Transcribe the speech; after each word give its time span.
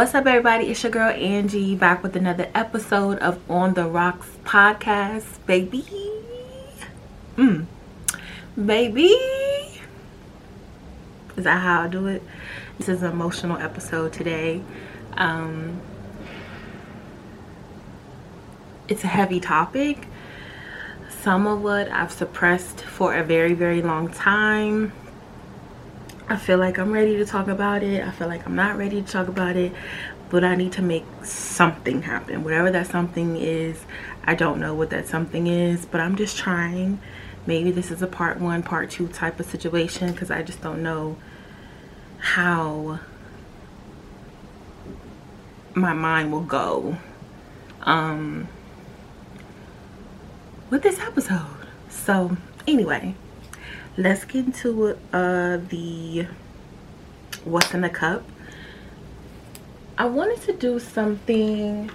What's 0.00 0.14
up, 0.14 0.26
everybody? 0.26 0.68
It's 0.68 0.82
your 0.82 0.90
girl 0.90 1.10
Angie 1.10 1.74
back 1.74 2.02
with 2.02 2.16
another 2.16 2.48
episode 2.54 3.18
of 3.18 3.38
On 3.50 3.74
the 3.74 3.84
Rocks 3.86 4.30
podcast, 4.44 5.44
baby. 5.44 5.84
Mm. 7.36 7.66
Baby. 8.64 9.14
Is 11.36 11.44
that 11.44 11.60
how 11.60 11.82
I 11.82 11.88
do 11.88 12.06
it? 12.06 12.22
This 12.78 12.88
is 12.88 13.02
an 13.02 13.12
emotional 13.12 13.58
episode 13.58 14.14
today. 14.14 14.62
Um, 15.18 15.78
it's 18.88 19.04
a 19.04 19.08
heavy 19.08 19.38
topic. 19.38 20.06
Some 21.10 21.46
of 21.46 21.62
what 21.62 21.90
I've 21.90 22.10
suppressed 22.10 22.80
for 22.80 23.14
a 23.14 23.22
very, 23.22 23.52
very 23.52 23.82
long 23.82 24.08
time 24.08 24.94
I 26.30 26.36
feel 26.36 26.58
like 26.58 26.78
I'm 26.78 26.92
ready 26.92 27.16
to 27.16 27.24
talk 27.24 27.48
about 27.48 27.82
it. 27.82 28.06
I 28.06 28.12
feel 28.12 28.28
like 28.28 28.46
I'm 28.46 28.54
not 28.54 28.78
ready 28.78 29.02
to 29.02 29.12
talk 29.12 29.26
about 29.26 29.56
it, 29.56 29.72
but 30.28 30.44
I 30.44 30.54
need 30.54 30.70
to 30.74 30.82
make 30.82 31.04
something 31.24 32.02
happen. 32.02 32.44
Whatever 32.44 32.70
that 32.70 32.86
something 32.86 33.36
is, 33.36 33.84
I 34.22 34.36
don't 34.36 34.60
know 34.60 34.72
what 34.72 34.90
that 34.90 35.08
something 35.08 35.48
is, 35.48 35.86
but 35.86 36.00
I'm 36.00 36.14
just 36.14 36.38
trying. 36.38 37.00
Maybe 37.46 37.72
this 37.72 37.90
is 37.90 38.00
a 38.00 38.06
part 38.06 38.38
one, 38.38 38.62
part 38.62 38.90
two 38.90 39.08
type 39.08 39.40
of 39.40 39.46
situation 39.46 40.12
because 40.12 40.30
I 40.30 40.42
just 40.42 40.62
don't 40.62 40.84
know 40.84 41.16
how 42.18 43.00
my 45.74 45.94
mind 45.94 46.30
will 46.30 46.42
go 46.42 46.96
um, 47.82 48.46
with 50.70 50.84
this 50.84 51.00
episode. 51.00 51.66
So, 51.88 52.36
anyway 52.68 53.16
let's 53.96 54.24
get 54.24 54.46
into 54.46 54.96
uh, 55.12 55.58
the 55.68 56.26
what's 57.44 57.74
in 57.74 57.80
the 57.80 57.90
cup. 57.90 58.22
I 59.98 60.06
wanted 60.06 60.40
to 60.42 60.52
do 60.52 60.78
something 60.78 61.90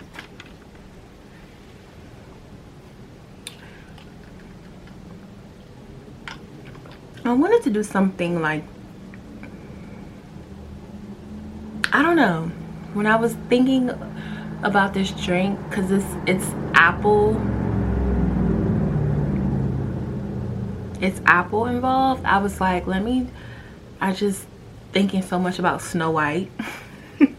I 7.25 7.33
wanted 7.33 7.63
to 7.63 7.71
do 7.71 7.81
something 7.81 8.39
like 8.39 8.63
I 11.91 12.03
don't 12.03 12.15
know 12.15 12.51
when 12.93 13.07
I 13.07 13.15
was 13.15 13.33
thinking 13.49 13.89
about 14.61 14.93
this 14.93 15.09
drink 15.09 15.57
because 15.67 15.89
it's 15.89 16.05
it's 16.27 16.45
apple 16.75 17.33
it's 21.01 21.21
apple 21.25 21.65
involved? 21.65 22.25
I 22.25 22.39
was 22.39 22.59
like 22.59 22.87
let 22.87 23.03
me 23.03 23.27
i 24.01 24.13
just 24.13 24.45
thinking 24.91 25.21
so 25.21 25.39
much 25.39 25.59
about 25.59 25.81
snow 25.81 26.11
white. 26.11 26.51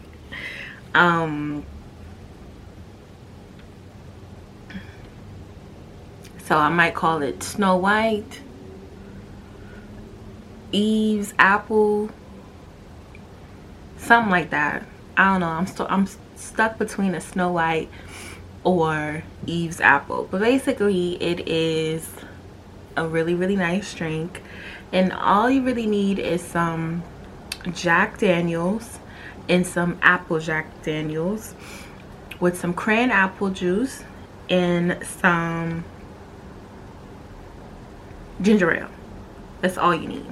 Um 0.95 1.63
so 6.43 6.57
i 6.57 6.69
might 6.69 6.95
call 6.95 7.21
it 7.21 7.43
snow 7.43 7.75
white 7.77 8.41
eve's 10.71 11.33
apple 11.37 12.09
something 13.97 14.31
like 14.31 14.49
that. 14.51 14.83
I 15.15 15.31
don't 15.31 15.41
know. 15.41 15.47
I'm 15.47 15.67
still 15.67 15.87
i'm 15.89 16.07
stuck 16.35 16.77
between 16.77 17.15
a 17.15 17.21
snow 17.21 17.51
white 17.51 17.89
or 18.63 19.23
eve's 19.45 19.81
apple. 19.81 20.27
But 20.29 20.41
basically 20.41 21.21
it 21.21 21.47
is 21.47 22.09
a 22.97 23.07
really 23.07 23.35
really 23.35 23.55
nice 23.55 23.93
drink. 23.93 24.41
And 24.91 25.13
all 25.13 25.49
you 25.49 25.61
really 25.61 25.87
need 25.87 26.19
is 26.19 26.41
some 26.41 27.03
Jack 27.73 28.17
Daniels 28.19 28.99
and 29.49 29.65
some 29.65 29.97
apple 30.01 30.39
Jack 30.39 30.83
Daniels 30.83 31.55
with 32.39 32.59
some 32.59 32.73
cran 32.73 33.11
apple 33.11 33.49
juice 33.49 34.03
and 34.49 35.03
some 35.05 35.83
ginger 38.41 38.71
ale. 38.71 38.89
That's 39.61 39.77
all 39.77 39.95
you 39.95 40.07
need. 40.07 40.25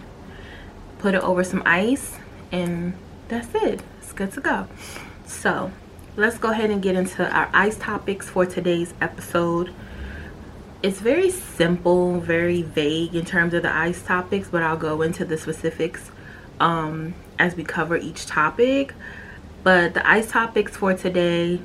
Put 1.00 1.16
it 1.16 1.22
over 1.22 1.44
some 1.44 1.64
ice 1.66 2.18
and 2.52 2.94
that's 3.28 3.54
it. 3.56 3.82
It's 4.00 4.14
good 4.14 4.32
to 4.34 4.42
go. 4.42 4.68
So 5.26 5.72
let's 6.16 6.38
go 6.38 6.52
ahead 6.52 6.70
and 6.70 6.82
get 6.82 6.96
into 6.96 7.28
our 7.30 7.50
ice 7.54 7.78
topics 7.78 8.30
for 8.30 8.46
today's 8.46 8.94
episode 9.02 9.74
it's 10.84 11.00
very 11.00 11.32
simple 11.32 12.20
very 12.20 12.62
vague 12.62 13.16
in 13.16 13.26
terms 13.26 13.54
of 13.54 13.64
the 13.64 13.76
ice 13.76 14.04
topics 14.04 14.50
but 14.50 14.62
i'll 14.62 14.78
go 14.78 15.02
into 15.02 15.26
the 15.26 15.38
specifics 15.38 16.12
um, 16.60 17.14
as 17.40 17.56
we 17.56 17.64
cover 17.64 17.98
each 17.98 18.26
topic. 18.26 18.94
But 19.64 19.94
the 19.94 20.08
ice 20.08 20.30
topics 20.30 20.78
for 20.78 20.94
today 20.94 21.60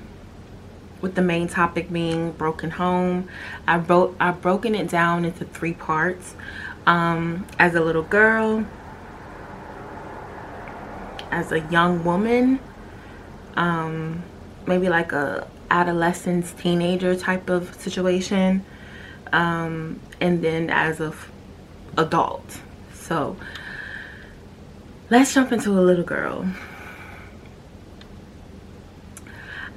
with 1.00 1.14
the 1.14 1.22
main 1.22 1.48
topic 1.48 1.90
being 1.90 2.30
broken 2.32 2.72
home 2.72 3.26
i 3.66 3.78
wrote 3.78 4.14
i've 4.20 4.42
broken 4.42 4.74
it 4.74 4.86
down 4.88 5.24
into 5.24 5.44
three 5.46 5.72
parts. 5.72 6.34
Um, 6.86 7.46
as 7.58 7.74
a 7.74 7.80
little 7.80 8.02
girl 8.02 8.66
as 11.30 11.52
a 11.52 11.60
young 11.70 12.04
woman 12.04 12.58
um, 13.54 14.22
maybe 14.66 14.88
like 14.88 15.12
a 15.12 15.46
adolescence 15.70 16.52
teenager 16.52 17.14
type 17.14 17.48
of 17.48 17.74
situation 17.80 18.64
um, 19.32 20.00
and 20.20 20.42
then 20.42 20.70
as 20.70 21.00
a 21.00 21.14
adult. 21.96 22.60
So 22.94 23.36
let's 25.10 25.34
jump 25.34 25.52
into 25.52 25.70
a 25.70 25.80
little 25.80 26.04
girl. 26.04 26.46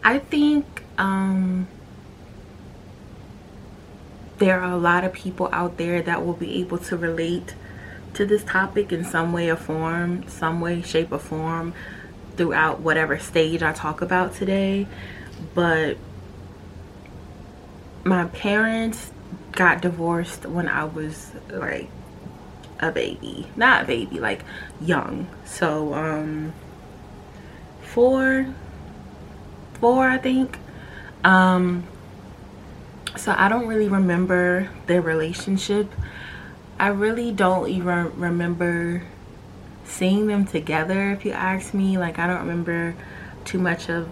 I 0.03 0.19
think 0.19 0.83
um, 0.97 1.67
there 4.37 4.59
are 4.59 4.71
a 4.71 4.77
lot 4.77 5.03
of 5.03 5.13
people 5.13 5.49
out 5.51 5.77
there 5.77 6.01
that 6.01 6.25
will 6.25 6.33
be 6.33 6.59
able 6.59 6.77
to 6.79 6.97
relate 6.97 7.55
to 8.13 8.25
this 8.25 8.43
topic 8.43 8.91
in 8.91 9.05
some 9.05 9.31
way 9.33 9.49
or 9.49 9.55
form, 9.55 10.27
some 10.27 10.59
way, 10.59 10.81
shape, 10.81 11.11
or 11.11 11.19
form 11.19 11.73
throughout 12.35 12.81
whatever 12.81 13.17
stage 13.17 13.63
I 13.63 13.71
talk 13.71 14.01
about 14.01 14.35
today. 14.35 14.87
But 15.55 15.97
my 18.03 18.25
parents 18.25 19.12
got 19.53 19.81
divorced 19.81 20.45
when 20.45 20.67
I 20.67 20.83
was 20.83 21.31
like 21.49 21.89
a 22.79 22.91
baby. 22.91 23.47
Not 23.55 23.83
a 23.83 23.85
baby, 23.85 24.19
like 24.19 24.43
young. 24.81 25.27
So, 25.45 25.93
um, 25.93 26.53
four, 27.81 28.53
four, 29.79 30.07
I 30.07 30.17
think. 30.17 30.57
Um, 31.23 31.83
so 33.15 33.33
I 33.37 33.47
don't 33.47 33.67
really 33.67 33.87
remember 33.87 34.69
their 34.87 35.01
relationship. 35.01 35.91
I 36.79 36.87
really 36.87 37.31
don't 37.31 37.69
even 37.69 38.19
remember 38.19 39.03
seeing 39.85 40.27
them 40.27 40.45
together, 40.45 41.11
if 41.11 41.23
you 41.23 41.31
ask 41.31 41.73
me. 41.73 41.97
Like, 41.97 42.17
I 42.17 42.27
don't 42.27 42.39
remember 42.39 42.95
too 43.45 43.59
much 43.59 43.89
of 43.89 44.09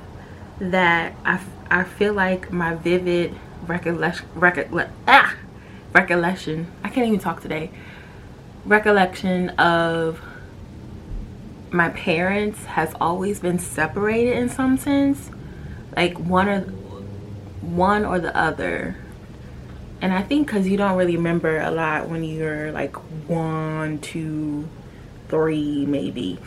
that. 0.60 1.14
I, 1.26 1.42
I 1.70 1.84
feel 1.84 2.14
like 2.14 2.52
my 2.52 2.76
vivid 2.76 3.36
recollection, 3.68 4.28
recollect, 4.36 4.92
ah, 5.08 5.36
recollection. 5.94 6.72
I 6.84 6.90
can't 6.90 7.08
even 7.08 7.20
talk 7.20 7.42
today. 7.42 7.72
Recollection 8.66 9.50
of 9.52 10.22
my 11.72 11.90
parents 11.90 12.66
has 12.66 12.94
always 13.00 13.40
been 13.40 13.60
separated 13.60 14.38
in 14.38 14.50
some 14.50 14.78
sense, 14.78 15.32
like 15.96 16.18
one 16.20 16.48
or 16.50 16.62
one 17.62 18.06
or 18.06 18.20
the 18.20 18.36
other. 18.36 18.98
And 20.02 20.14
I 20.14 20.24
think 20.24 20.48
because 20.48 20.68
you 20.68 20.78
don't 20.78 20.98
really 20.98 21.16
remember 21.16 21.60
a 21.60 21.72
lot 21.72 22.10
when 22.10 22.24
you're 22.24 22.72
like 22.72 22.96
one, 23.28 24.00
two, 24.00 24.68
three, 25.30 25.86
maybe. 25.86 26.40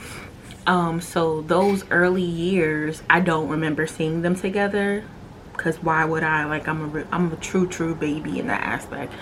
Um, 0.66 1.00
so 1.00 1.42
those 1.42 1.84
early 1.90 2.22
years, 2.22 3.02
I 3.08 3.20
don't 3.20 3.48
remember 3.48 3.86
seeing 3.86 4.22
them 4.22 4.34
together 4.34 5.04
because 5.64 5.82
why 5.82 6.04
would 6.04 6.22
I? 6.22 6.44
Like 6.44 6.68
I'm 6.68 6.94
a 6.94 7.06
I'm 7.10 7.32
a 7.32 7.36
true 7.36 7.66
true 7.66 7.94
baby 7.94 8.38
in 8.38 8.48
that 8.48 8.62
aspect. 8.62 9.14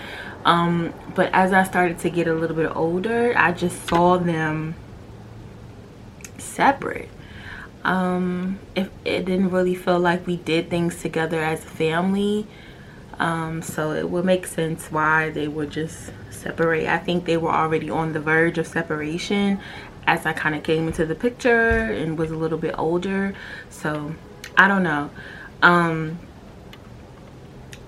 Um 0.43 0.93
but 1.15 1.29
as 1.31 1.53
I 1.53 1.63
started 1.63 1.99
to 1.99 2.09
get 2.09 2.27
a 2.27 2.33
little 2.33 2.55
bit 2.55 2.75
older 2.75 3.33
I 3.37 3.53
just 3.53 3.87
saw 3.87 4.17
them 4.17 4.75
separate. 6.37 7.09
Um 7.85 8.59
if 8.75 8.89
it 9.05 9.25
didn't 9.25 9.51
really 9.51 9.75
feel 9.75 9.99
like 9.99 10.27
we 10.27 10.35
did 10.35 10.69
things 10.69 11.01
together 11.01 11.41
as 11.41 11.63
a 11.63 11.69
family 11.69 12.45
um 13.19 13.61
so 13.61 13.91
it 13.91 14.09
would 14.09 14.25
make 14.25 14.45
sense 14.45 14.91
why 14.91 15.29
they 15.29 15.47
would 15.47 15.69
just 15.71 16.11
separate. 16.29 16.87
I 16.87 16.97
think 16.97 17.23
they 17.23 17.37
were 17.37 17.51
already 17.51 17.89
on 17.89 18.11
the 18.11 18.19
verge 18.19 18.57
of 18.57 18.67
separation 18.67 19.61
as 20.05 20.25
I 20.25 20.33
kind 20.33 20.55
of 20.55 20.63
came 20.63 20.87
into 20.87 21.05
the 21.05 21.15
picture 21.15 21.69
and 21.79 22.17
was 22.17 22.31
a 22.31 22.35
little 22.35 22.57
bit 22.57 22.75
older 22.77 23.33
so 23.69 24.13
I 24.57 24.67
don't 24.67 24.83
know. 24.83 25.09
Um, 25.61 26.19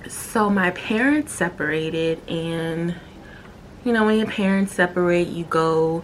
so 0.07 0.49
my 0.49 0.71
parents 0.71 1.31
separated 1.31 2.19
and 2.29 2.95
you 3.83 3.93
know 3.93 4.05
when 4.05 4.17
your 4.17 4.27
parents 4.27 4.73
separate 4.73 5.27
you 5.27 5.43
go 5.45 6.03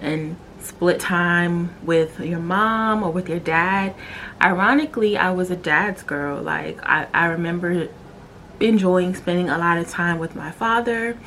and 0.00 0.36
split 0.64 0.98
time 0.98 1.74
with 1.84 2.18
your 2.20 2.38
mom 2.38 3.02
or 3.02 3.10
with 3.10 3.28
your 3.28 3.38
dad. 3.38 3.94
Ironically, 4.40 5.16
I 5.16 5.30
was 5.30 5.50
a 5.50 5.56
dad's 5.56 6.02
girl. 6.02 6.40
Like 6.40 6.78
I, 6.82 7.06
I 7.12 7.26
remember 7.26 7.88
enjoying 8.60 9.14
spending 9.14 9.50
a 9.50 9.58
lot 9.58 9.78
of 9.78 9.88
time 9.88 10.18
with 10.18 10.34
my 10.34 10.50
father 10.50 11.18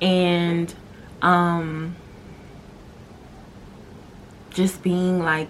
and 0.00 0.72
um 1.22 1.96
just 4.50 4.82
being 4.82 5.20
like 5.20 5.48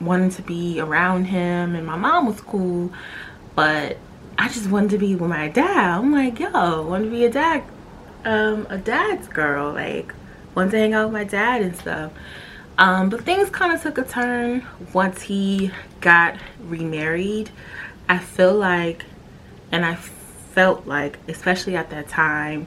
wanting 0.00 0.30
to 0.30 0.42
be 0.42 0.80
around 0.80 1.26
him 1.26 1.74
and 1.74 1.86
my 1.86 1.96
mom 1.96 2.26
was 2.26 2.40
cool 2.40 2.90
but 3.54 3.98
I 4.40 4.48
just 4.48 4.70
wanted 4.70 4.90
to 4.92 4.98
be 4.98 5.14
with 5.14 5.28
my 5.28 5.48
dad. 5.48 5.98
I'm 5.98 6.12
like, 6.12 6.40
yo, 6.40 6.48
I 6.48 6.80
want 6.80 7.04
to 7.04 7.10
be 7.10 7.26
a 7.26 7.30
dad 7.30 7.62
um 8.24 8.66
a 8.68 8.76
dad's 8.76 9.28
girl 9.28 9.72
like 9.72 10.14
wanted 10.54 10.72
to 10.72 10.78
hang 10.78 10.92
out 10.92 11.06
with 11.06 11.12
my 11.12 11.24
dad 11.24 11.62
and 11.62 11.76
stuff. 11.76 12.10
Um 12.78 13.10
but 13.10 13.22
things 13.22 13.50
kind 13.50 13.72
of 13.72 13.82
took 13.82 13.98
a 13.98 14.02
turn 14.02 14.66
once 14.94 15.22
he 15.22 15.70
got 16.00 16.36
remarried. 16.58 17.50
I 18.08 18.18
feel 18.18 18.54
like 18.54 19.04
and 19.72 19.84
i 19.84 19.94
felt 19.94 20.86
like 20.86 21.18
especially 21.28 21.76
at 21.76 21.90
that 21.90 22.08
time 22.08 22.66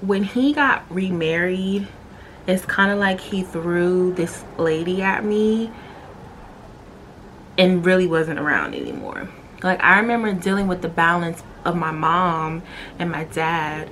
when 0.00 0.22
he 0.22 0.52
got 0.52 0.84
remarried 0.90 1.88
it's 2.46 2.64
kind 2.66 2.90
of 2.90 2.98
like 2.98 3.20
he 3.20 3.42
threw 3.42 4.12
this 4.14 4.44
lady 4.58 5.00
at 5.00 5.24
me 5.24 5.70
and 7.56 7.86
really 7.86 8.06
wasn't 8.06 8.38
around 8.38 8.74
anymore 8.74 9.28
like 9.62 9.82
i 9.82 9.98
remember 9.98 10.32
dealing 10.32 10.66
with 10.66 10.82
the 10.82 10.88
balance 10.88 11.42
of 11.64 11.76
my 11.76 11.90
mom 11.90 12.62
and 12.98 13.10
my 13.10 13.24
dad 13.24 13.88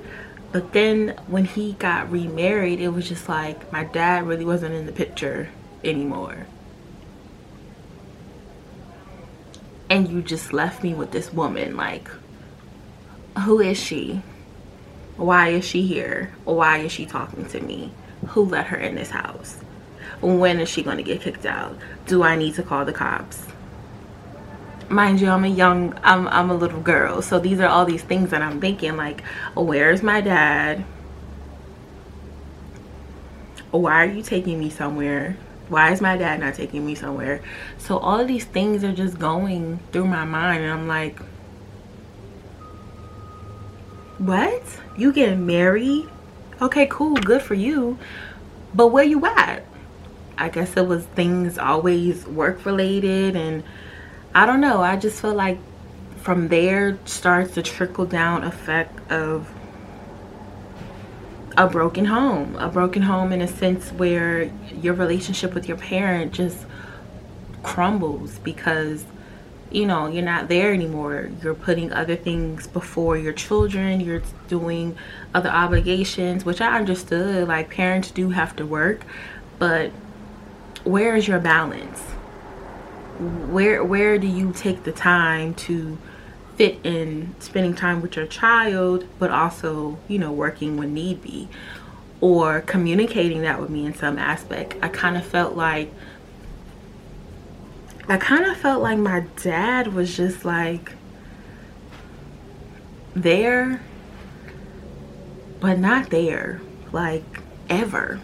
but 0.51 0.73
then 0.73 1.15
when 1.27 1.45
he 1.45 1.73
got 1.73 2.11
remarried 2.11 2.79
it 2.79 2.89
was 2.89 3.07
just 3.07 3.29
like 3.29 3.71
my 3.71 3.83
dad 3.83 4.27
really 4.27 4.45
wasn't 4.45 4.73
in 4.73 4.85
the 4.85 4.91
picture 4.91 5.49
anymore. 5.83 6.45
And 9.89 10.07
you 10.07 10.21
just 10.21 10.53
left 10.53 10.83
me 10.83 10.93
with 10.93 11.11
this 11.11 11.33
woman 11.33 11.75
like 11.75 12.09
who 13.45 13.59
is 13.61 13.77
she? 13.77 14.21
Why 15.15 15.49
is 15.49 15.65
she 15.65 15.83
here? 15.83 16.33
Why 16.43 16.79
is 16.79 16.91
she 16.91 17.05
talking 17.05 17.45
to 17.47 17.61
me? 17.61 17.93
Who 18.29 18.43
let 18.43 18.67
her 18.67 18.77
in 18.77 18.95
this 18.95 19.09
house? 19.09 19.57
When 20.19 20.59
is 20.59 20.69
she 20.69 20.83
going 20.83 20.97
to 20.97 21.03
get 21.03 21.21
kicked 21.21 21.45
out? 21.45 21.77
Do 22.05 22.23
i 22.23 22.35
need 22.35 22.55
to 22.55 22.63
call 22.63 22.85
the 22.85 22.93
cops 22.93 23.45
mind 24.91 25.21
you 25.21 25.29
i'm 25.29 25.43
a 25.43 25.47
young 25.47 25.97
i'm 26.03 26.27
i'm 26.27 26.49
a 26.49 26.53
little 26.55 26.81
girl. 26.81 27.21
So 27.21 27.39
these 27.39 27.59
are 27.59 27.67
all 27.67 27.85
these 27.85 28.03
things 28.03 28.29
that 28.31 28.41
i'm 28.41 28.59
thinking 28.59 28.97
like 28.97 29.23
oh, 29.55 29.63
where's 29.63 30.03
my 30.03 30.21
dad? 30.21 30.83
Why 33.71 34.03
are 34.03 34.05
you 34.05 34.21
taking 34.21 34.59
me 34.59 34.69
somewhere? 34.69 35.37
Why 35.69 35.93
is 35.93 36.01
my 36.01 36.17
dad 36.17 36.41
not 36.41 36.55
taking 36.55 36.85
me 36.85 36.95
somewhere? 36.95 37.41
So 37.77 37.97
all 37.97 38.19
of 38.19 38.27
these 38.27 38.43
things 38.43 38.83
are 38.83 38.93
just 38.93 39.17
going 39.17 39.79
through 39.91 40.07
my 40.07 40.25
mind 40.25 40.63
and 40.63 40.71
i'm 40.71 40.87
like 40.87 41.19
what? 44.17 44.61
You 44.95 45.11
getting 45.11 45.47
married? 45.47 46.07
Okay 46.61 46.85
cool 46.91 47.15
good 47.15 47.41
for 47.41 47.55
you. 47.55 47.97
But 48.73 48.87
where 48.87 49.03
you 49.03 49.25
at? 49.25 49.65
I 50.37 50.49
guess 50.49 50.77
it 50.77 50.87
was 50.87 51.05
things 51.05 51.57
always 51.57 52.25
work 52.27 52.65
related 52.65 53.35
and 53.35 53.63
I 54.33 54.45
don't 54.45 54.61
know. 54.61 54.81
I 54.81 54.95
just 54.95 55.21
feel 55.21 55.33
like 55.33 55.57
from 56.17 56.47
there 56.47 56.97
starts 57.05 57.55
the 57.55 57.61
trickle 57.61 58.05
down 58.05 58.43
effect 58.43 59.11
of 59.11 59.51
a 61.57 61.67
broken 61.67 62.05
home. 62.05 62.55
A 62.55 62.69
broken 62.69 63.01
home 63.01 63.33
in 63.33 63.41
a 63.41 63.47
sense 63.47 63.89
where 63.91 64.43
your 64.81 64.93
relationship 64.93 65.53
with 65.53 65.67
your 65.67 65.77
parent 65.77 66.31
just 66.33 66.65
crumbles 67.63 68.39
because 68.39 69.05
you 69.71 69.85
know 69.85 70.07
you're 70.07 70.23
not 70.23 70.49
there 70.49 70.73
anymore 70.73 71.29
you're 71.41 71.53
putting 71.53 71.93
other 71.93 72.15
things 72.15 72.67
before 72.67 73.17
your 73.17 73.31
children 73.31 74.01
you're 74.01 74.21
doing 74.47 74.97
other 75.33 75.49
obligations 75.49 76.43
which 76.43 76.59
i 76.59 76.77
understood 76.77 77.47
like 77.47 77.69
parents 77.69 78.11
do 78.11 78.31
have 78.31 78.55
to 78.55 78.65
work 78.65 79.05
but 79.59 79.91
where 80.83 81.15
is 81.15 81.27
your 81.27 81.39
balance 81.39 82.01
where 83.21 83.83
where 83.83 84.17
do 84.17 84.27
you 84.27 84.51
take 84.51 84.83
the 84.83 84.91
time 84.91 85.53
to 85.53 85.97
fit 86.55 86.79
in 86.83 87.35
spending 87.39 87.75
time 87.75 88.01
with 88.01 88.15
your 88.15 88.25
child 88.25 89.07
but 89.19 89.29
also 89.29 89.97
you 90.07 90.17
know 90.17 90.31
working 90.31 90.77
when 90.77 90.93
need 90.93 91.21
be? 91.21 91.47
Or 92.19 92.61
communicating 92.61 93.41
that 93.41 93.59
with 93.59 93.71
me 93.71 93.85
in 93.85 93.95
some 93.95 94.19
aspect. 94.19 94.75
I 94.81 94.89
kind 94.89 95.17
of 95.17 95.25
felt 95.25 95.55
like 95.55 95.91
i 98.07 98.17
kind 98.17 98.45
of 98.45 98.57
felt 98.57 98.81
like 98.81 98.97
my 98.97 99.23
dad 99.41 99.93
was 99.93 100.17
just 100.17 100.43
like 100.43 100.93
there 103.15 103.81
but 105.59 105.77
not 105.77 106.09
there 106.09 106.59
like 106.91 107.23
ever. 107.69 108.19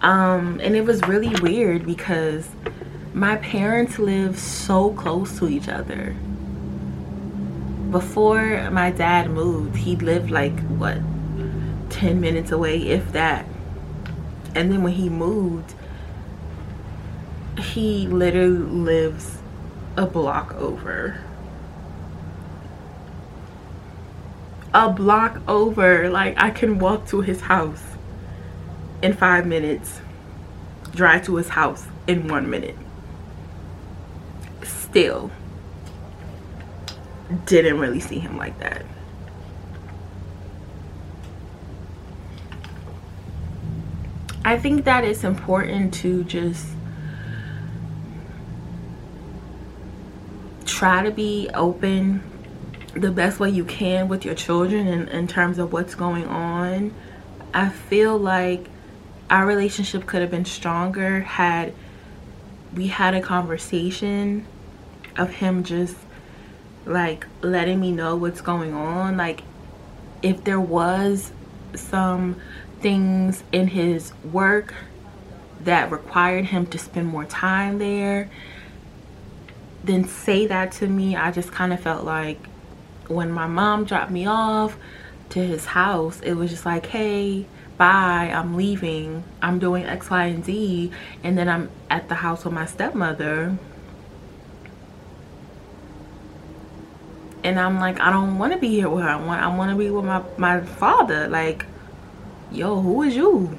Um 0.00 0.60
and 0.62 0.74
it 0.74 0.84
was 0.84 1.00
really 1.02 1.34
weird 1.40 1.86
because 1.86 2.48
my 3.12 3.36
parents 3.36 3.98
live 3.98 4.38
so 4.38 4.92
close 4.92 5.38
to 5.38 5.48
each 5.48 5.68
other. 5.68 6.14
Before 7.90 8.70
my 8.70 8.90
dad 8.92 9.30
moved 9.30 9.76
he 9.76 9.96
lived 9.96 10.30
like 10.30 10.58
what 10.68 10.98
10 11.90 12.20
minutes 12.20 12.52
away 12.52 12.78
if 12.78 13.12
that. 13.12 13.46
And 14.54 14.70
then 14.70 14.82
when 14.82 14.92
he 14.92 15.08
moved 15.08 15.74
he 17.58 18.06
literally 18.06 18.58
lives 18.58 19.38
a 19.96 20.06
block 20.06 20.54
over. 20.54 21.20
A 24.72 24.88
block 24.88 25.40
over. 25.48 26.08
Like 26.08 26.40
i 26.40 26.50
can 26.50 26.78
walk 26.78 27.08
to 27.08 27.22
his 27.22 27.40
house 27.40 27.82
in 29.02 29.14
five 29.14 29.46
minutes 29.46 30.00
drive 30.94 31.24
to 31.24 31.36
his 31.36 31.48
house 31.50 31.86
in 32.06 32.28
one 32.28 32.50
minute 32.50 32.76
still 34.90 35.30
didn't 37.46 37.78
really 37.78 38.00
see 38.00 38.18
him 38.18 38.36
like 38.36 38.58
that. 38.58 38.84
I 44.44 44.58
think 44.58 44.84
that 44.86 45.04
it's 45.04 45.22
important 45.22 45.94
to 45.94 46.24
just 46.24 46.66
try 50.64 51.04
to 51.04 51.10
be 51.10 51.48
open 51.54 52.22
the 52.94 53.12
best 53.12 53.38
way 53.38 53.50
you 53.50 53.64
can 53.64 54.08
with 54.08 54.24
your 54.24 54.34
children 54.34 54.88
in, 54.88 55.08
in 55.08 55.28
terms 55.28 55.58
of 55.58 55.72
what's 55.72 55.94
going 55.94 56.26
on. 56.26 56.92
I 57.54 57.68
feel 57.68 58.18
like 58.18 58.66
our 59.28 59.46
relationship 59.46 60.06
could 60.06 60.22
have 60.22 60.30
been 60.30 60.44
stronger 60.44 61.20
had 61.20 61.74
we 62.74 62.88
had 62.88 63.14
a 63.14 63.20
conversation 63.20 64.46
of 65.16 65.30
him 65.30 65.64
just 65.64 65.96
like 66.86 67.26
letting 67.42 67.80
me 67.80 67.92
know 67.92 68.16
what's 68.16 68.40
going 68.40 68.74
on. 68.74 69.16
Like 69.16 69.42
if 70.22 70.44
there 70.44 70.60
was 70.60 71.32
some 71.74 72.40
things 72.80 73.42
in 73.52 73.68
his 73.68 74.12
work 74.24 74.74
that 75.60 75.90
required 75.90 76.46
him 76.46 76.66
to 76.66 76.78
spend 76.78 77.06
more 77.06 77.26
time 77.26 77.78
there 77.78 78.30
then 79.84 80.06
say 80.06 80.46
that 80.46 80.72
to 80.72 80.86
me. 80.86 81.16
I 81.16 81.30
just 81.30 81.52
kind 81.52 81.72
of 81.72 81.80
felt 81.80 82.04
like 82.04 82.46
when 83.08 83.30
my 83.30 83.46
mom 83.46 83.84
dropped 83.84 84.10
me 84.10 84.26
off 84.26 84.76
to 85.30 85.38
his 85.38 85.64
house 85.64 86.20
it 86.20 86.34
was 86.34 86.50
just 86.50 86.66
like 86.66 86.86
hey 86.86 87.46
bye 87.76 88.30
i'm 88.34 88.56
leaving. 88.56 89.24
I'm 89.40 89.58
doing 89.58 89.84
x 89.84 90.10
y 90.10 90.26
and 90.26 90.44
z 90.44 90.90
and 91.22 91.38
then 91.38 91.48
i'm 91.48 91.70
at 91.88 92.08
the 92.08 92.16
house 92.16 92.44
with 92.44 92.52
my 92.52 92.66
stepmother 92.66 93.56
and 97.42 97.58
I'm 97.58 97.78
like, 97.78 98.00
I 98.00 98.10
don't 98.10 98.38
want 98.38 98.52
to 98.52 98.58
be 98.58 98.68
here 98.68 98.88
with 98.88 99.02
her. 99.04 99.10
I 99.10 99.16
want, 99.16 99.42
I 99.42 99.56
want 99.56 99.70
to 99.70 99.76
be 99.76 99.90
with 99.90 100.04
my 100.04 100.22
my 100.36 100.60
father. 100.60 101.28
Like, 101.28 101.64
yo, 102.50 102.80
who 102.80 103.02
is 103.02 103.16
you? 103.16 103.58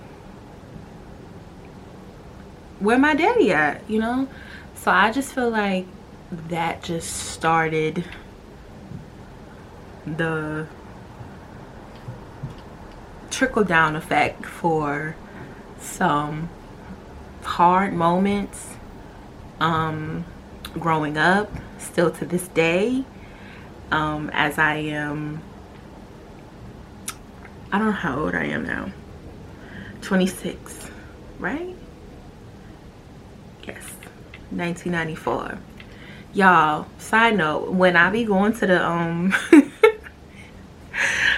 Where 2.79 2.97
my 2.97 3.13
daddy 3.15 3.51
at? 3.53 3.89
You 3.89 3.99
know. 3.99 4.27
So 4.75 4.91
I 4.91 5.11
just 5.11 5.33
feel 5.33 5.49
like 5.49 5.85
that 6.31 6.81
just 6.81 7.13
started 7.13 8.03
the 10.05 10.67
trickle 13.29 13.63
down 13.63 13.95
effect 13.95 14.45
for 14.45 15.15
some 15.79 16.49
hard 17.43 17.93
moments 17.93 18.75
um 19.59 20.23
growing 20.73 21.17
up 21.17 21.49
still 21.79 22.11
to 22.11 22.25
this 22.25 22.47
day 22.49 23.03
um, 23.91 24.29
as 24.33 24.57
I 24.57 24.75
am, 24.75 25.41
I 27.71 27.77
don't 27.77 27.87
know 27.87 27.93
how 27.93 28.19
old 28.19 28.35
I 28.35 28.45
am 28.45 28.65
now, 28.65 28.91
26. 30.01 30.89
right? 31.39 31.75
Yes, 33.63 33.83
1994. 34.49 35.57
Y'all, 36.33 36.87
side 36.97 37.37
note, 37.37 37.71
when 37.71 37.95
I 37.95 38.09
be 38.09 38.23
going 38.23 38.53
to 38.53 38.67
the, 38.67 38.85
um, 38.85 39.33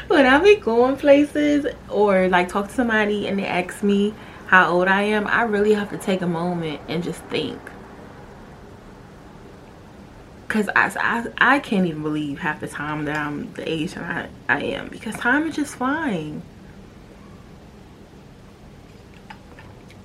when 0.07 0.25
I 0.25 0.39
be 0.39 0.55
going 0.55 0.97
places 0.97 1.65
or 1.89 2.29
like 2.29 2.49
talk 2.49 2.67
to 2.67 2.73
somebody 2.73 3.27
and 3.27 3.39
they 3.39 3.45
ask 3.45 3.83
me 3.83 4.13
how 4.47 4.69
old 4.69 4.87
I 4.87 5.01
am, 5.03 5.25
I 5.27 5.43
really 5.43 5.73
have 5.73 5.89
to 5.89 5.97
take 5.97 6.21
a 6.21 6.27
moment 6.27 6.81
and 6.87 7.03
just 7.03 7.21
think. 7.23 7.59
Cause 10.53 10.69
I, 10.75 10.91
I, 10.99 11.55
I 11.55 11.59
can't 11.59 11.87
even 11.87 12.03
believe 12.03 12.37
half 12.37 12.59
the 12.59 12.67
time 12.67 13.05
that 13.05 13.17
I'm 13.17 13.51
the 13.53 13.67
age 13.67 13.97
I, 13.97 14.29
I 14.47 14.61
am 14.61 14.87
because 14.87 15.15
time 15.15 15.47
is 15.47 15.55
just 15.55 15.73
flying. 15.73 16.43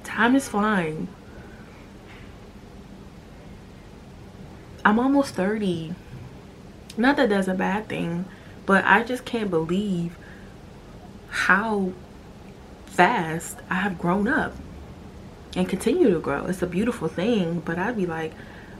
Time 0.04 0.34
is 0.34 0.48
flying. 0.48 1.08
I'm 4.86 4.98
almost 4.98 5.34
30. 5.34 5.94
Not 6.96 7.16
that 7.16 7.28
that's 7.28 7.46
a 7.46 7.52
bad 7.52 7.86
thing, 7.90 8.24
but 8.64 8.86
I 8.86 9.02
just 9.02 9.26
can't 9.26 9.50
believe 9.50 10.16
how 11.28 11.92
fast 12.86 13.58
I 13.68 13.74
have 13.74 13.98
grown 13.98 14.26
up 14.26 14.54
and 15.54 15.68
continue 15.68 16.10
to 16.14 16.20
grow. 16.20 16.46
It's 16.46 16.62
a 16.62 16.66
beautiful 16.66 17.08
thing, 17.08 17.60
but 17.60 17.78
I'd 17.78 17.98
be 17.98 18.06
like 18.06 18.32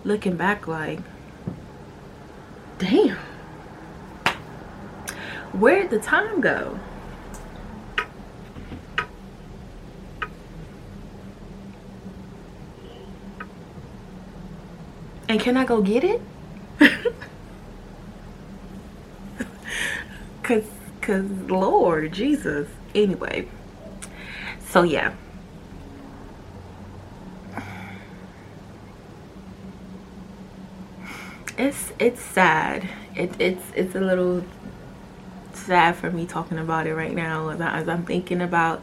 looking 0.02 0.38
back 0.38 0.66
like, 0.66 1.00
damn, 2.78 3.16
where 5.52 5.82
did 5.82 5.90
the 5.90 5.98
time 5.98 6.40
go? 6.40 6.78
And 15.28 15.38
can 15.40 15.56
I 15.58 15.64
go 15.64 15.82
get 15.82 16.04
it? 16.04 16.22
cause, 20.42 20.64
cause 21.02 21.28
Lord 21.48 22.12
Jesus. 22.12 22.66
Anyway, 22.94 23.46
so 24.60 24.84
yeah. 24.84 25.12
It's 31.68 31.92
it's 31.98 32.22
sad. 32.22 32.88
It, 33.14 33.38
it's 33.38 33.62
it's 33.74 33.94
a 33.94 34.00
little 34.00 34.42
sad 35.52 35.96
for 35.96 36.10
me 36.10 36.24
talking 36.24 36.58
about 36.58 36.86
it 36.86 36.94
right 36.94 37.14
now 37.14 37.50
as, 37.50 37.60
I, 37.60 37.80
as 37.80 37.88
I'm 37.90 38.06
thinking 38.06 38.40
about 38.40 38.82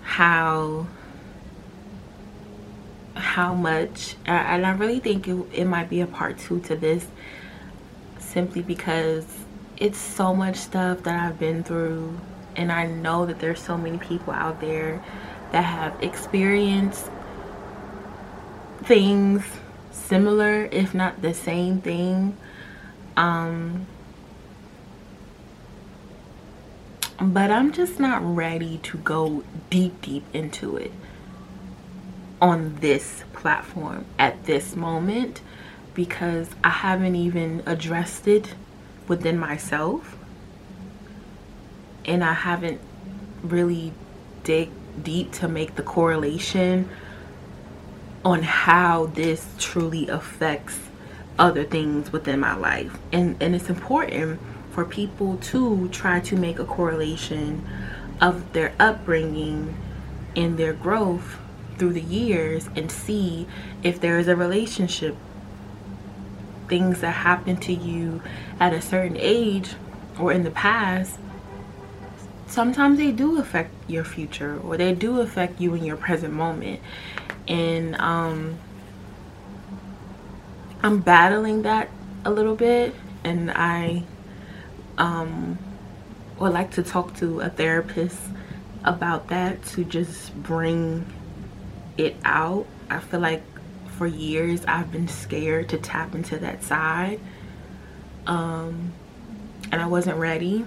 how 0.00 0.86
how 3.14 3.52
much 3.52 4.14
and 4.24 4.64
I 4.64 4.70
really 4.70 4.98
think 4.98 5.28
it, 5.28 5.36
it 5.52 5.66
might 5.66 5.90
be 5.90 6.00
a 6.00 6.06
part 6.06 6.38
two 6.38 6.58
to 6.60 6.74
this 6.74 7.06
simply 8.18 8.62
because 8.62 9.26
it's 9.76 9.98
so 9.98 10.34
much 10.34 10.56
stuff 10.56 11.02
that 11.02 11.22
I've 11.22 11.38
been 11.38 11.64
through 11.64 12.18
and 12.56 12.72
I 12.72 12.86
know 12.86 13.26
that 13.26 13.40
there's 13.40 13.60
so 13.60 13.76
many 13.76 13.98
people 13.98 14.32
out 14.32 14.58
there 14.62 15.04
that 15.52 15.64
have 15.64 16.02
experienced 16.02 17.10
things 18.84 19.44
similar 19.96 20.68
if 20.70 20.94
not 20.94 21.22
the 21.22 21.34
same 21.34 21.80
thing. 21.80 22.36
Um 23.16 23.86
but 27.18 27.50
I'm 27.50 27.72
just 27.72 27.98
not 27.98 28.22
ready 28.22 28.78
to 28.78 28.98
go 28.98 29.42
deep 29.70 30.00
deep 30.02 30.24
into 30.32 30.76
it 30.76 30.92
on 32.40 32.76
this 32.80 33.24
platform 33.32 34.04
at 34.18 34.44
this 34.44 34.76
moment 34.76 35.40
because 35.94 36.50
I 36.62 36.68
haven't 36.68 37.14
even 37.14 37.62
addressed 37.64 38.28
it 38.28 38.54
within 39.08 39.38
myself. 39.38 40.18
And 42.04 42.22
I 42.22 42.34
haven't 42.34 42.80
really 43.42 43.92
dig 44.44 44.70
deep 45.02 45.32
to 45.32 45.48
make 45.48 45.76
the 45.76 45.82
correlation 45.82 46.88
on 48.26 48.42
how 48.42 49.06
this 49.06 49.46
truly 49.56 50.08
affects 50.08 50.80
other 51.38 51.62
things 51.62 52.10
within 52.10 52.40
my 52.40 52.56
life. 52.56 52.98
And 53.12 53.40
and 53.40 53.54
it's 53.54 53.70
important 53.70 54.40
for 54.72 54.84
people 54.84 55.36
to 55.52 55.88
try 55.90 56.18
to 56.18 56.34
make 56.34 56.58
a 56.58 56.64
correlation 56.64 57.64
of 58.20 58.52
their 58.52 58.72
upbringing 58.80 59.76
and 60.34 60.58
their 60.58 60.72
growth 60.72 61.38
through 61.78 61.92
the 61.92 62.00
years 62.00 62.68
and 62.74 62.90
see 62.90 63.46
if 63.84 64.00
there 64.00 64.18
is 64.18 64.26
a 64.26 64.34
relationship. 64.34 65.16
Things 66.68 67.02
that 67.02 67.12
happen 67.12 67.58
to 67.58 67.72
you 67.72 68.22
at 68.58 68.72
a 68.72 68.82
certain 68.82 69.16
age 69.20 69.76
or 70.18 70.32
in 70.32 70.42
the 70.42 70.50
past 70.50 71.20
sometimes 72.46 72.98
they 72.98 73.12
do 73.12 73.38
affect 73.38 73.72
your 73.88 74.04
future 74.04 74.58
or 74.60 74.76
they 74.76 74.94
do 74.94 75.20
affect 75.20 75.60
you 75.60 75.74
in 75.74 75.84
your 75.84 75.96
present 75.96 76.32
moment 76.32 76.80
and 77.48 77.94
um 77.96 78.58
i'm 80.82 81.00
battling 81.00 81.62
that 81.62 81.88
a 82.24 82.30
little 82.30 82.54
bit 82.54 82.94
and 83.24 83.50
i 83.50 84.02
um 84.98 85.58
would 86.38 86.52
like 86.52 86.70
to 86.72 86.82
talk 86.82 87.14
to 87.16 87.40
a 87.40 87.48
therapist 87.48 88.18
about 88.84 89.28
that 89.28 89.64
to 89.64 89.84
just 89.84 90.34
bring 90.42 91.04
it 91.96 92.16
out. 92.24 92.66
I 92.90 93.00
feel 93.00 93.20
like 93.20 93.42
for 93.96 94.06
years 94.06 94.64
I've 94.66 94.92
been 94.92 95.08
scared 95.08 95.70
to 95.70 95.78
tap 95.78 96.14
into 96.14 96.38
that 96.38 96.62
side. 96.62 97.20
Um, 98.26 98.92
and 99.72 99.80
I 99.80 99.86
wasn't 99.86 100.18
ready. 100.18 100.64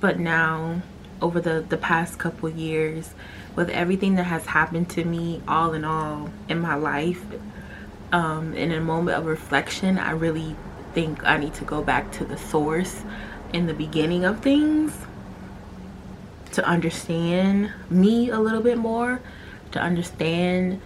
But 0.00 0.18
now, 0.18 0.82
over 1.20 1.40
the, 1.40 1.64
the 1.68 1.76
past 1.76 2.18
couple 2.18 2.48
years, 2.48 3.14
with 3.56 3.70
everything 3.70 4.14
that 4.14 4.24
has 4.24 4.46
happened 4.46 4.88
to 4.90 5.04
me, 5.04 5.42
all 5.48 5.72
in 5.72 5.84
all, 5.84 6.30
in 6.48 6.60
my 6.60 6.74
life, 6.74 7.24
um, 8.12 8.54
in 8.54 8.72
a 8.72 8.80
moment 8.80 9.18
of 9.18 9.26
reflection, 9.26 9.98
I 9.98 10.12
really 10.12 10.56
think 10.94 11.24
I 11.24 11.36
need 11.36 11.54
to 11.54 11.64
go 11.64 11.82
back 11.82 12.12
to 12.12 12.24
the 12.24 12.38
source 12.38 13.02
in 13.52 13.66
the 13.66 13.74
beginning 13.74 14.24
of 14.24 14.40
things 14.40 14.92
to 16.52 16.64
understand 16.64 17.72
me 17.90 18.30
a 18.30 18.38
little 18.38 18.62
bit 18.62 18.78
more 18.78 19.20
to 19.72 19.80
understand 19.80 20.80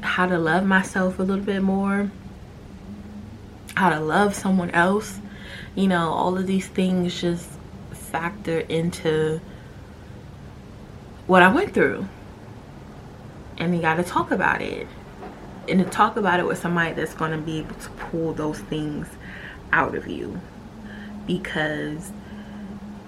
how 0.00 0.26
to 0.26 0.38
love 0.38 0.64
myself 0.64 1.18
a 1.18 1.22
little 1.22 1.44
bit 1.44 1.62
more, 1.62 2.10
how 3.74 3.90
to 3.90 4.00
love 4.00 4.34
someone 4.34 4.70
else. 4.70 5.18
You 5.74 5.88
know, 5.88 6.10
all 6.10 6.36
of 6.36 6.46
these 6.46 6.68
things 6.68 7.20
just 7.20 7.48
factor 8.12 8.60
into 8.60 9.40
what 11.26 11.42
I 11.42 11.52
went 11.52 11.74
through. 11.74 12.06
And 13.58 13.74
you 13.74 13.80
got 13.80 13.96
to 13.96 14.04
talk 14.04 14.30
about 14.30 14.62
it. 14.62 14.86
And 15.68 15.84
to 15.84 15.90
talk 15.90 16.16
about 16.16 16.38
it 16.40 16.46
with 16.46 16.58
somebody 16.58 16.92
that's 16.92 17.14
going 17.14 17.32
to 17.32 17.38
be 17.38 17.58
able 17.58 17.74
to 17.74 17.90
pull 17.90 18.32
those 18.34 18.58
things 18.58 19.08
out 19.72 19.94
of 19.94 20.06
you. 20.06 20.40
Because, 21.26 22.12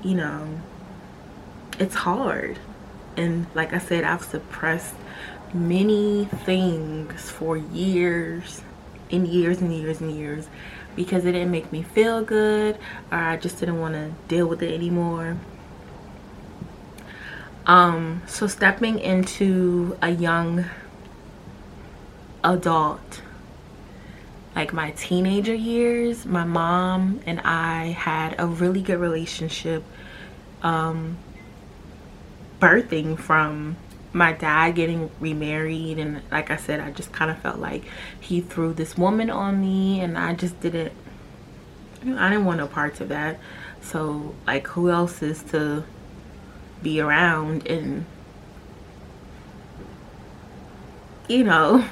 you 0.03 0.15
know, 0.15 0.61
it's 1.79 1.95
hard 1.95 2.59
and 3.17 3.47
like 3.55 3.73
I 3.73 3.79
said 3.79 4.05
I've 4.05 4.23
suppressed 4.23 4.95
many 5.53 6.27
things 6.45 7.31
for 7.31 7.57
years 7.57 8.63
and 9.11 9.27
years 9.27 9.61
and 9.61 9.73
years 9.73 10.01
and 10.01 10.13
years 10.13 10.49
because 10.97 11.25
it 11.25 11.33
didn't 11.33 11.51
make 11.51 11.73
me 11.73 11.83
feel 11.83 12.23
good 12.23 12.77
or 13.11 13.19
I 13.19 13.37
just 13.37 13.59
didn't 13.59 13.81
want 13.81 13.95
to 13.95 14.13
deal 14.29 14.47
with 14.47 14.63
it 14.63 14.73
anymore. 14.73 15.37
Um 17.67 18.23
so 18.27 18.47
stepping 18.47 18.99
into 18.99 19.97
a 20.03 20.11
young 20.11 20.67
adult 22.43 23.23
like 24.55 24.73
my 24.73 24.91
teenager 24.91 25.55
years 25.55 26.27
my 26.27 26.45
mom 26.45 27.21
and 27.25 27.41
I 27.41 27.87
had 27.87 28.37
a 28.39 28.47
really 28.47 28.83
good 28.83 29.01
relationship 29.01 29.83
um 30.63 31.17
birthing 32.61 33.19
from 33.19 33.77
my 34.15 34.33
dad 34.33 34.77
getting 34.77 35.11
remarried 35.19 35.99
and 35.99 36.23
like 36.31 36.51
I 36.51 36.57
said 36.57 36.79
I 36.79 36.93
just 36.93 37.13
kind 37.13 37.31
of 37.31 37.39
felt 37.39 37.59
like 37.59 37.85
he 38.21 38.41
threw 38.41 38.73
this 38.73 38.97
woman 38.97 39.29
on 39.29 39.61
me 39.61 40.01
and 40.01 40.17
I 40.17 40.35
just 40.35 40.59
didn't 40.61 40.93
I 42.07 42.29
didn't 42.29 42.45
want 42.45 42.59
no 42.59 42.69
parts 42.69 43.01
of 43.01 43.09
that. 43.09 43.41
So 43.81 44.35
like 44.47 44.69
who 44.69 44.91
else 44.91 45.21
is 45.21 45.43
to 45.45 45.85
be 46.83 47.01
around 47.01 47.67
and 47.67 48.05
you 51.29 51.43
know 51.43 51.85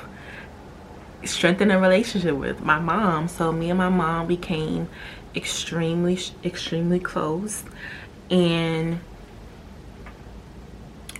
strengthen 1.25 1.71
a 1.73 1.81
relationship 1.81 2.37
with 2.37 2.61
my 2.63 2.79
mom? 2.79 3.27
So 3.27 3.51
me 3.51 3.71
and 3.71 3.79
my 3.79 3.89
mom 3.89 4.29
became 4.29 4.89
extremely 5.35 6.21
extremely 6.45 7.01
close 7.01 7.65
and 8.31 9.01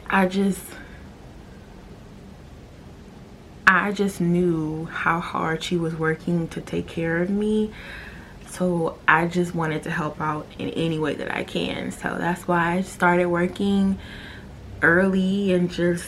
I 0.09 0.27
just 0.27 0.63
I 3.73 3.91
just 3.91 4.21
knew 4.21 4.85
how 4.85 5.19
hard 5.21 5.63
she 5.63 5.79
was 5.79 5.95
working 5.95 6.47
to 6.49 6.61
take 6.61 6.87
care 6.87 7.23
of 7.23 7.31
me. 7.31 7.73
So 8.51 8.99
I 9.09 9.27
just 9.27 9.55
wanted 9.55 9.85
to 9.85 9.91
help 9.91 10.21
out 10.21 10.47
in 10.59 10.69
any 10.71 10.99
way 10.99 11.15
that 11.15 11.35
I 11.35 11.43
can. 11.43 11.91
So 11.91 12.17
that's 12.19 12.47
why 12.47 12.75
I 12.75 12.83
started 12.83 13.29
working 13.29 13.99
early 14.83 15.55
and 15.55 15.71
just, 15.71 16.07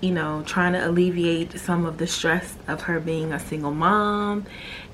you 0.00 0.10
know, 0.10 0.42
trying 0.46 0.72
to 0.72 0.84
alleviate 0.84 1.60
some 1.60 1.86
of 1.86 1.98
the 1.98 2.08
stress 2.08 2.56
of 2.66 2.82
her 2.82 2.98
being 2.98 3.32
a 3.32 3.38
single 3.38 3.72
mom 3.72 4.46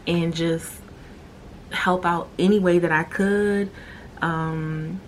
and 0.06 0.36
just 0.36 0.70
help 1.70 2.04
out 2.04 2.28
any 2.38 2.58
way 2.58 2.78
that 2.78 2.92
I 2.92 3.04
could. 3.04 3.70
Um, 4.20 5.00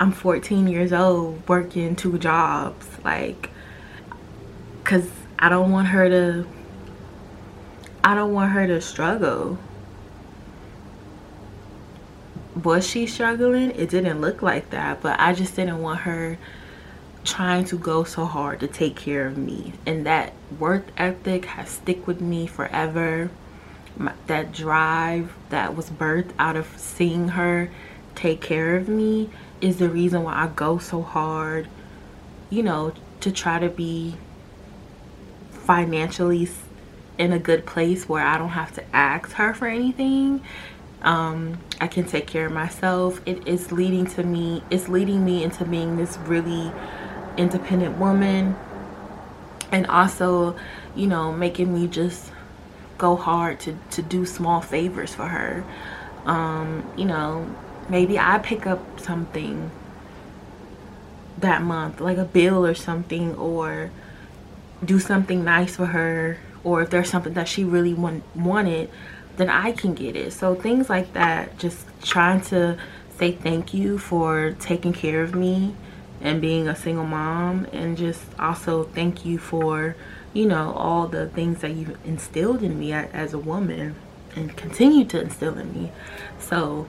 I'm 0.00 0.10
14 0.10 0.66
years 0.66 0.92
old 0.92 1.48
working 1.48 1.94
two 1.94 2.18
jobs. 2.18 2.84
Like, 3.04 3.50
because 4.86 5.10
I 5.36 5.48
don't 5.48 5.72
want 5.72 5.88
her 5.88 6.08
to 6.08 6.46
I 8.04 8.14
don't 8.14 8.32
want 8.32 8.52
her 8.52 8.68
to 8.68 8.80
struggle. 8.80 9.58
Was 12.62 12.86
she 12.86 13.08
struggling? 13.08 13.72
It 13.72 13.90
didn't 13.90 14.20
look 14.20 14.42
like 14.42 14.70
that, 14.70 15.02
but 15.02 15.18
I 15.18 15.32
just 15.32 15.56
didn't 15.56 15.82
want 15.82 16.00
her 16.00 16.38
trying 17.24 17.64
to 17.64 17.76
go 17.76 18.04
so 18.04 18.26
hard 18.26 18.60
to 18.60 18.68
take 18.68 18.94
care 18.94 19.26
of 19.26 19.36
me. 19.36 19.72
And 19.84 20.06
that 20.06 20.34
work 20.60 20.84
ethic 20.96 21.46
has 21.46 21.68
stick 21.68 22.06
with 22.06 22.20
me 22.20 22.46
forever. 22.46 23.28
My, 23.96 24.12
that 24.28 24.52
drive 24.52 25.34
that 25.48 25.74
was 25.74 25.90
birthed 25.90 26.30
out 26.38 26.54
of 26.54 26.68
seeing 26.76 27.30
her 27.30 27.72
take 28.14 28.40
care 28.40 28.76
of 28.76 28.88
me 28.88 29.30
is 29.60 29.78
the 29.78 29.90
reason 29.90 30.22
why 30.22 30.34
I 30.34 30.46
go 30.46 30.78
so 30.78 31.02
hard, 31.02 31.66
you 32.50 32.62
know, 32.62 32.92
to 33.18 33.32
try 33.32 33.58
to 33.58 33.68
be 33.68 34.16
financially 35.66 36.48
in 37.18 37.32
a 37.32 37.38
good 37.38 37.66
place 37.66 38.08
where 38.08 38.24
I 38.24 38.38
don't 38.38 38.50
have 38.50 38.72
to 38.74 38.96
ask 38.96 39.32
her 39.32 39.52
for 39.52 39.66
anything. 39.66 40.42
Um, 41.02 41.58
I 41.80 41.88
can 41.88 42.04
take 42.04 42.26
care 42.26 42.46
of 42.46 42.52
myself. 42.52 43.20
It 43.26 43.46
is 43.48 43.72
leading 43.72 44.06
to 44.06 44.22
me, 44.22 44.62
it's 44.70 44.88
leading 44.88 45.24
me 45.24 45.42
into 45.42 45.64
being 45.64 45.96
this 45.96 46.16
really 46.18 46.72
independent 47.36 47.98
woman 47.98 48.56
and 49.72 49.86
also, 49.88 50.56
you 50.94 51.06
know, 51.06 51.32
making 51.32 51.74
me 51.74 51.88
just 51.88 52.30
go 52.98 53.16
hard 53.16 53.60
to, 53.60 53.76
to 53.90 54.02
do 54.02 54.24
small 54.24 54.60
favors 54.60 55.14
for 55.14 55.26
her. 55.26 55.64
Um, 56.24 56.88
you 56.96 57.04
know, 57.04 57.46
maybe 57.88 58.18
I 58.18 58.38
pick 58.38 58.66
up 58.66 59.00
something 59.00 59.70
that 61.38 61.62
month, 61.62 62.00
like 62.00 62.18
a 62.18 62.24
bill 62.24 62.64
or 62.64 62.74
something, 62.74 63.34
or 63.34 63.90
do 64.84 64.98
something 64.98 65.44
nice 65.44 65.76
for 65.76 65.86
her 65.86 66.38
or 66.64 66.82
if 66.82 66.90
there's 66.90 67.10
something 67.10 67.34
that 67.34 67.48
she 67.48 67.64
really 67.64 67.94
want, 67.94 68.22
wanted 68.34 68.90
then 69.36 69.50
I 69.50 69.72
can 69.72 69.94
get 69.94 70.16
it. 70.16 70.32
So 70.32 70.54
things 70.54 70.88
like 70.88 71.12
that 71.12 71.58
just 71.58 71.86
trying 72.02 72.40
to 72.42 72.78
say 73.18 73.32
thank 73.32 73.72
you 73.72 73.98
for 73.98 74.52
taking 74.58 74.92
care 74.92 75.22
of 75.22 75.34
me 75.34 75.74
and 76.20 76.40
being 76.40 76.68
a 76.68 76.76
single 76.76 77.04
mom 77.04 77.66
and 77.72 77.96
just 77.96 78.22
also 78.38 78.84
thank 78.84 79.24
you 79.24 79.38
for 79.38 79.96
you 80.32 80.46
know 80.46 80.72
all 80.72 81.06
the 81.06 81.28
things 81.28 81.60
that 81.60 81.72
you've 81.72 81.98
instilled 82.06 82.62
in 82.62 82.78
me 82.78 82.92
as 82.92 83.32
a 83.32 83.38
woman 83.38 83.94
and 84.34 84.56
continue 84.56 85.04
to 85.06 85.20
instill 85.20 85.56
in 85.56 85.72
me. 85.72 85.92
So 86.38 86.88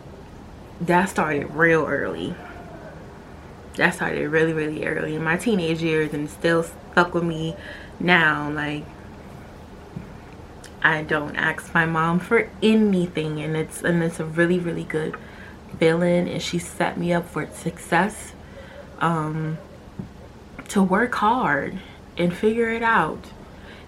that 0.81 1.09
started 1.09 1.53
real 1.53 1.85
early 1.85 2.35
that 3.77 3.95
started 3.95 4.29
really 4.29 4.53
really 4.53 4.85
early 4.85 5.15
in 5.15 5.23
my 5.23 5.37
teenage 5.37 5.81
years 5.81 6.13
and 6.13 6.29
still 6.29 6.63
stuck 6.63 7.13
with 7.13 7.23
me 7.23 7.55
now 7.99 8.49
like 8.51 8.83
I 10.83 11.03
don't 11.03 11.35
ask 11.35 11.73
my 11.73 11.85
mom 11.85 12.19
for 12.19 12.49
anything 12.61 13.41
and 13.41 13.55
it's 13.55 13.81
and 13.81 14.03
it's 14.03 14.19
a 14.19 14.25
really 14.25 14.59
really 14.59 14.83
good 14.83 15.15
feeling 15.79 16.27
and 16.27 16.41
she 16.41 16.59
set 16.59 16.97
me 16.97 17.13
up 17.13 17.27
for 17.29 17.47
success 17.51 18.33
um 18.99 19.57
to 20.69 20.83
work 20.83 21.15
hard 21.15 21.79
and 22.17 22.35
figure 22.35 22.69
it 22.69 22.83
out. 22.83 23.25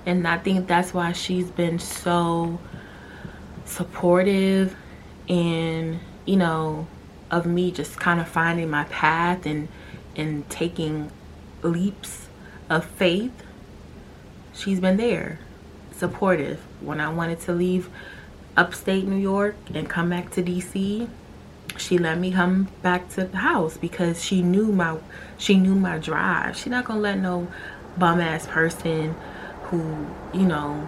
And 0.06 0.28
I 0.28 0.38
think 0.38 0.68
that's 0.68 0.94
why 0.94 1.12
she's 1.12 1.50
been 1.50 1.80
so 1.80 2.60
supportive 3.66 4.76
and 5.28 6.00
you 6.26 6.36
know 6.36 6.88
of 7.30 7.46
me 7.46 7.70
just 7.70 8.00
kind 8.00 8.20
of 8.20 8.28
finding 8.28 8.68
my 8.68 8.84
path 8.86 9.46
and 9.46 9.68
and 10.16 10.50
taking 10.50 11.12
leaps 11.62 12.28
of 12.70 12.86
faith 12.86 13.44
she's 14.54 14.80
been 14.80 14.98
there 14.98 15.40
supportive. 15.92 16.60
When 16.82 17.02
i 17.02 17.10
wanted 17.10 17.42
to 17.42 17.54
leave 17.54 17.90
upstate 18.56 19.06
new 19.06 19.18
york 19.18 19.56
and 19.74 19.90
come 19.90 20.10
back 20.10 20.32
to 20.32 20.44
dc 20.44 21.08
she 21.78 21.98
let 21.98 22.18
me 22.18 22.32
come 22.32 22.68
back 22.82 23.10
to 23.10 23.26
the 23.26 23.38
house 23.38 23.78
because 23.78 24.24
she 24.24 24.42
knew 24.42 24.72
my 24.72 24.98
she 25.38 25.56
knew 25.56 25.76
my 25.76 25.98
drive. 25.98 26.58
She's 26.58 26.68
not 26.68 26.86
gonna 26.86 27.00
let 27.00 27.20
no 27.20 27.48
bum 27.98 28.20
ass 28.20 28.48
person 28.48 29.16
who 29.66 30.08
you 30.34 30.46
know 30.46 30.88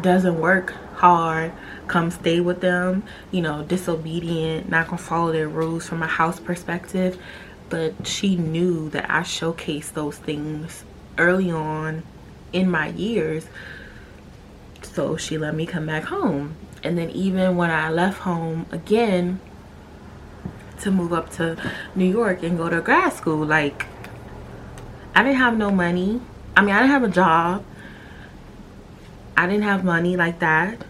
doesn't 0.00 0.40
work 0.40 0.70
hard 0.94 1.52
come 1.86 2.10
stay 2.10 2.40
with 2.40 2.60
them 2.60 3.02
you 3.30 3.42
know 3.42 3.62
disobedient 3.64 4.68
not 4.68 4.86
gonna 4.86 4.96
follow 4.96 5.32
their 5.32 5.48
rules 5.48 5.86
from 5.86 6.02
a 6.02 6.06
house 6.06 6.40
perspective 6.40 7.20
but 7.72 8.06
she 8.06 8.36
knew 8.36 8.90
that 8.90 9.10
i 9.10 9.20
showcased 9.20 9.94
those 9.94 10.18
things 10.18 10.84
early 11.16 11.50
on 11.50 12.02
in 12.52 12.70
my 12.70 12.88
years. 12.88 13.46
So 14.82 15.16
she 15.16 15.38
let 15.38 15.54
me 15.54 15.64
come 15.64 15.86
back 15.86 16.04
home. 16.04 16.54
And 16.84 16.98
then 16.98 17.08
even 17.08 17.56
when 17.56 17.70
i 17.70 17.88
left 17.88 18.18
home 18.18 18.66
again 18.70 19.40
to 20.80 20.90
move 20.90 21.14
up 21.14 21.30
to 21.30 21.56
new 21.94 22.04
york 22.04 22.42
and 22.42 22.58
go 22.58 22.68
to 22.68 22.82
grad 22.82 23.12
school 23.14 23.46
like 23.46 23.86
i 25.14 25.22
didn't 25.22 25.38
have 25.38 25.56
no 25.56 25.70
money. 25.70 26.20
I 26.54 26.60
mean 26.60 26.74
i 26.74 26.80
didn't 26.80 26.90
have 26.90 27.04
a 27.04 27.08
job. 27.08 27.64
I 29.34 29.46
didn't 29.46 29.64
have 29.64 29.82
money 29.82 30.14
like 30.14 30.40
that. 30.40 30.84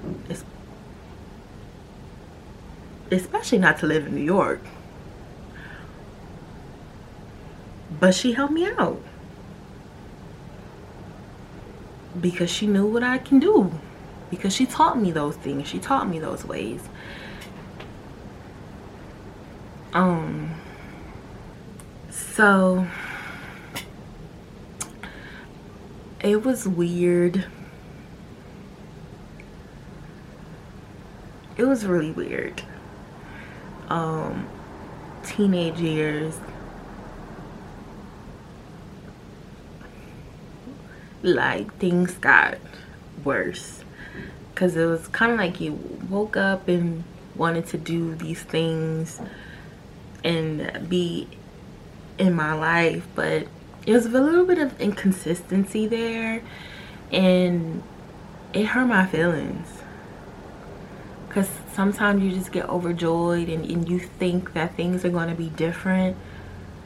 Especially 3.12 3.58
not 3.58 3.78
to 3.78 3.86
live 3.86 4.08
in 4.08 4.16
new 4.16 4.24
york 4.24 4.60
but 8.00 8.14
she 8.14 8.32
helped 8.32 8.52
me 8.52 8.66
out. 8.66 9.00
Because 12.20 12.50
she 12.50 12.66
knew 12.66 12.86
what 12.86 13.02
I 13.02 13.18
can 13.18 13.38
do. 13.38 13.72
Because 14.30 14.54
she 14.54 14.66
taught 14.66 14.98
me 14.98 15.10
those 15.10 15.36
things. 15.36 15.68
She 15.68 15.78
taught 15.78 16.08
me 16.08 16.18
those 16.18 16.44
ways. 16.44 16.82
Um 19.92 20.54
so 22.10 22.86
it 26.20 26.42
was 26.42 26.66
weird. 26.66 27.44
It 31.56 31.64
was 31.64 31.84
really 31.84 32.12
weird. 32.12 32.62
Um 33.88 34.48
teenage 35.24 35.78
years 35.78 36.38
like 41.22 41.74
things 41.78 42.12
got 42.14 42.58
worse. 43.24 43.84
Because 44.50 44.76
it 44.76 44.84
was 44.84 45.08
kind 45.08 45.32
of 45.32 45.38
like 45.38 45.60
you 45.60 45.72
woke 46.10 46.36
up 46.36 46.68
and 46.68 47.04
wanted 47.34 47.66
to 47.66 47.78
do 47.78 48.14
these 48.14 48.42
things 48.42 49.20
and 50.22 50.88
be 50.88 51.26
in 52.18 52.34
my 52.34 52.52
life 52.52 53.06
but 53.14 53.48
it 53.86 53.92
was 53.92 54.06
a 54.06 54.10
little 54.10 54.44
bit 54.44 54.58
of 54.58 54.78
inconsistency 54.80 55.86
there 55.86 56.42
and 57.10 57.82
it 58.52 58.66
hurt 58.66 58.86
my 58.86 59.06
feelings. 59.06 59.66
Because 61.26 61.48
sometimes 61.72 62.22
you 62.22 62.30
just 62.30 62.52
get 62.52 62.68
overjoyed 62.68 63.48
and, 63.48 63.64
and 63.64 63.88
you 63.88 63.98
think 63.98 64.52
that 64.52 64.76
things 64.76 65.04
are 65.04 65.10
going 65.10 65.28
to 65.28 65.34
be 65.34 65.48
different 65.48 66.16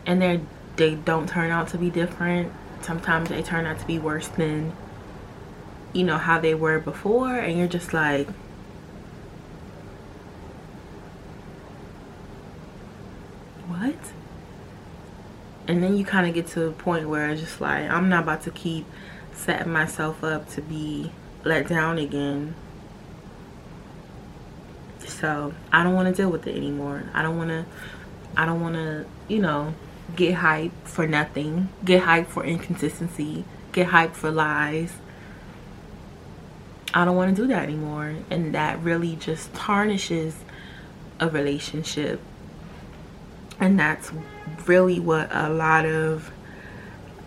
and 0.07 0.23
they 0.23 0.41
they 0.77 0.95
don't 0.95 1.29
turn 1.29 1.51
out 1.51 1.69
to 1.69 1.79
be 1.79 1.91
different 1.91 2.53
sometimes 2.81 3.29
they 3.29 3.43
turn 3.43 3.67
out 3.67 3.79
to 3.79 3.87
be 3.87 3.99
worse 3.99 4.29
than 4.29 4.73
you 5.93 6.05
know 6.05 6.19
how 6.19 6.39
they 6.39 6.55
were 6.55 6.79
before 6.79 7.37
and 7.37 7.59
you're 7.59 7.67
just 7.67 7.93
like 7.93 8.29
what? 13.67 13.95
And 15.69 15.83
then 15.83 15.97
you 15.97 16.05
kind 16.05 16.29
of 16.29 16.35
get 16.35 16.47
to 16.49 16.67
a 16.67 16.73
point 16.73 17.09
where 17.09 17.29
it's 17.31 17.41
just 17.41 17.61
like 17.61 17.91
i'm 17.91 18.09
not 18.09 18.23
about 18.25 18.43
to 18.43 18.51
keep 18.51 18.87
setting 19.33 19.73
myself 19.73 20.23
up 20.23 20.49
to 20.51 20.63
be 20.63 21.11
let 21.45 21.69
down 21.69 21.99
again. 21.99 22.55
So 25.07 25.55
i 25.73 25.83
don't 25.83 25.95
want 25.95 26.09
to 26.09 26.15
deal 26.15 26.31
with 26.31 26.47
it 26.47 26.57
anymore. 26.57 27.05
I 27.15 27.23
don't 27.23 27.37
want 27.37 27.51
to 27.51 27.65
i 28.37 28.45
don't 28.45 28.61
want 28.61 28.75
to 28.75 29.07
you 29.29 29.41
know 29.41 29.75
get 30.15 30.37
hyped 30.37 30.71
for 30.85 31.07
nothing 31.07 31.69
get 31.85 32.03
hyped 32.05 32.27
for 32.27 32.45
inconsistency 32.45 33.45
get 33.77 33.89
hyped 33.89 34.15
for 34.15 34.31
lies. 34.31 34.95
I 36.95 37.05
don't 37.05 37.15
want 37.15 37.37
to 37.37 37.43
do 37.43 37.47
that 37.49 37.63
anymore. 37.63 38.15
And 38.31 38.55
that 38.55 38.83
really 38.83 39.17
just 39.17 39.53
tarnishes 39.53 40.35
a 41.21 41.29
relationship. 41.29 42.21
And 43.61 43.79
that's 43.79 44.11
really 44.67 44.99
what 44.99 45.29
a 45.31 45.51
lot 45.51 45.85
of 45.85 46.33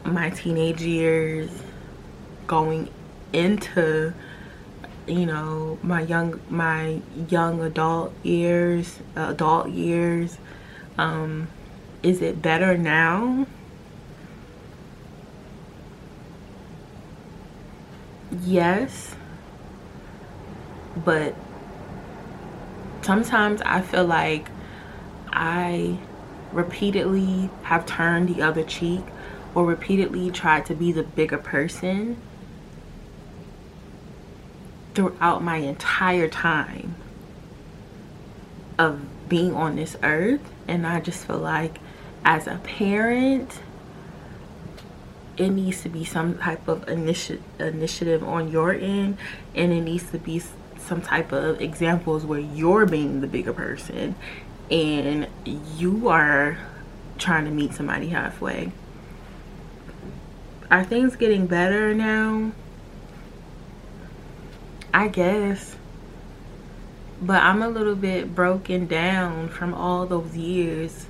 my 0.03 0.31
teenage 0.31 0.81
years 0.81 1.51
going 2.47 2.89
into 3.31 4.11
you 5.05 5.25
know 5.25 5.77
my 5.83 6.01
young 6.01 6.39
my 6.49 6.99
young 7.29 7.61
adult 7.61 8.13
years 8.23 8.99
adult 9.15 9.69
years 9.69 10.37
um 10.97 11.47
is 12.03 12.21
it 12.21 12.41
better 12.41 12.77
now? 12.77 13.45
Yes. 18.31 19.15
But 21.03 21.35
sometimes 23.01 23.61
i 23.61 23.81
feel 23.81 24.05
like 24.05 24.49
i 25.31 25.97
repeatedly 26.51 27.49
have 27.63 27.85
turned 27.85 28.27
the 28.27 28.41
other 28.41 28.63
cheek 28.63 29.01
or 29.55 29.65
repeatedly 29.65 30.29
tried 30.31 30.65
to 30.65 30.75
be 30.75 30.91
the 30.91 31.03
bigger 31.03 31.37
person 31.37 32.17
throughout 34.93 35.43
my 35.43 35.57
entire 35.57 36.27
time 36.27 36.95
of 38.77 38.99
being 39.29 39.53
on 39.53 39.75
this 39.75 39.95
earth 40.03 40.41
and 40.67 40.85
I 40.85 40.99
just 40.99 41.25
feel 41.25 41.37
like 41.37 41.79
as 42.25 42.47
a 42.47 42.57
parent 42.63 43.61
it 45.37 45.49
needs 45.49 45.81
to 45.83 45.89
be 45.89 46.03
some 46.03 46.37
type 46.37 46.67
of 46.67 46.85
initi 46.87 47.39
initiative 47.59 48.23
on 48.23 48.51
your 48.51 48.73
end 48.73 49.17
and 49.55 49.71
it 49.71 49.81
needs 49.81 50.11
to 50.11 50.17
be 50.17 50.41
some 50.77 51.01
type 51.01 51.31
of 51.31 51.61
examples 51.61 52.25
where 52.25 52.39
you're 52.39 52.85
being 52.85 53.21
the 53.21 53.27
bigger 53.27 53.53
person 53.53 54.15
and 54.69 55.27
you 55.77 56.09
are 56.09 56.57
trying 57.17 57.45
to 57.45 57.51
meet 57.51 57.73
somebody 57.73 58.09
halfway 58.09 58.71
are 60.69 60.83
things 60.83 61.15
getting 61.15 61.47
better 61.47 61.93
now 61.93 62.51
I 64.93 65.07
guess. 65.07 65.75
But 67.21 67.43
I'm 67.43 67.61
a 67.61 67.67
little 67.69 67.95
bit 67.95 68.33
broken 68.33 68.87
down 68.87 69.49
from 69.49 69.73
all 69.73 70.05
those 70.05 70.37
years 70.37 71.07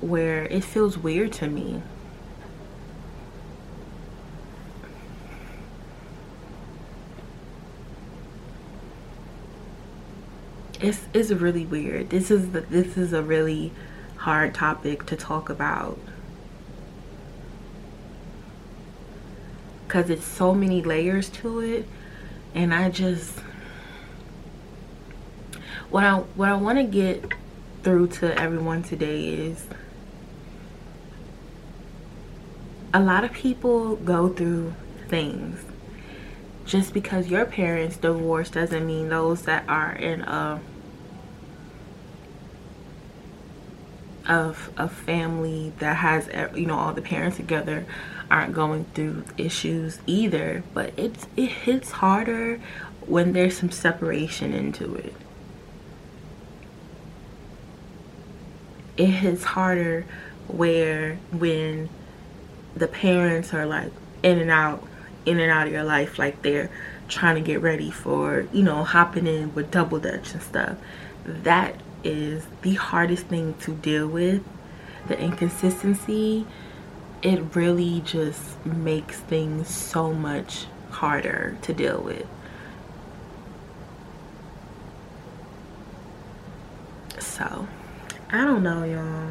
where 0.00 0.44
it 0.46 0.64
feels 0.64 0.98
weird 0.98 1.32
to 1.34 1.46
me. 1.46 1.82
It's 10.80 11.02
it's 11.12 11.30
really 11.30 11.66
weird. 11.66 12.10
This 12.10 12.30
is 12.30 12.50
the, 12.52 12.62
this 12.62 12.96
is 12.96 13.12
a 13.12 13.22
really 13.22 13.72
hard 14.16 14.54
topic 14.54 15.04
to 15.06 15.16
talk 15.16 15.50
about. 15.50 15.98
Cuz 19.88 20.08
it's 20.10 20.24
so 20.24 20.54
many 20.54 20.82
layers 20.82 21.28
to 21.40 21.60
it 21.60 21.86
and 22.54 22.72
I 22.74 22.88
just 22.90 23.40
what 25.90 26.04
I 26.04 26.18
what 26.18 26.48
I 26.48 26.54
want 26.54 26.78
to 26.78 26.84
get 26.84 27.32
through 27.82 28.08
to 28.08 28.38
everyone 28.38 28.82
today 28.82 29.28
is 29.28 29.66
a 32.94 33.00
lot 33.00 33.24
of 33.24 33.32
people 33.32 33.96
go 33.96 34.28
through 34.28 34.74
things. 35.08 35.64
Just 36.64 36.94
because 36.94 37.26
your 37.28 37.44
parents 37.44 37.96
divorced 37.96 38.52
doesn't 38.52 38.86
mean 38.86 39.08
those 39.08 39.42
that 39.42 39.64
are 39.68 39.92
in 39.92 40.20
a 40.22 40.60
of 44.28 44.70
a 44.76 44.88
family 44.88 45.72
that 45.80 45.96
has 45.96 46.28
you 46.54 46.66
know 46.66 46.78
all 46.78 46.92
the 46.92 47.02
parents 47.02 47.36
together 47.36 47.84
aren't 48.30 48.54
going 48.54 48.84
through 48.94 49.24
issues 49.36 49.98
either. 50.06 50.62
But 50.72 50.92
it's 50.96 51.26
it 51.36 51.48
hits 51.48 51.90
harder 51.90 52.60
when 53.06 53.32
there's 53.32 53.58
some 53.58 53.72
separation 53.72 54.54
into 54.54 54.94
it 54.94 55.14
it 59.00 59.06
hits 59.06 59.44
harder 59.44 60.04
where 60.46 61.18
when 61.32 61.88
the 62.76 62.86
parents 62.86 63.54
are 63.54 63.64
like 63.64 63.90
in 64.22 64.38
and 64.38 64.50
out 64.50 64.86
in 65.24 65.40
and 65.40 65.50
out 65.50 65.66
of 65.66 65.72
your 65.72 65.84
life 65.84 66.18
like 66.18 66.42
they're 66.42 66.70
trying 67.08 67.34
to 67.34 67.40
get 67.40 67.62
ready 67.62 67.90
for 67.90 68.46
you 68.52 68.62
know 68.62 68.84
hopping 68.84 69.26
in 69.26 69.54
with 69.54 69.70
double 69.70 69.98
dutch 69.98 70.32
and 70.34 70.42
stuff. 70.42 70.76
That 71.24 71.80
is 72.04 72.46
the 72.60 72.74
hardest 72.74 73.26
thing 73.26 73.54
to 73.62 73.72
deal 73.72 74.06
with 74.06 74.42
the 75.08 75.18
inconsistency. 75.18 76.46
It 77.22 77.40
really 77.54 78.02
just 78.02 78.64
makes 78.66 79.18
things 79.20 79.68
so 79.68 80.12
much 80.12 80.66
harder 80.90 81.56
to 81.62 81.72
deal 81.72 82.00
with. 82.02 82.26
So 87.18 87.66
i 88.32 88.44
don't 88.44 88.62
know 88.62 88.84
y'all 88.84 89.30